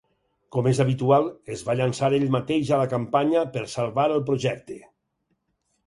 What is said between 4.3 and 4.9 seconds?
projecte.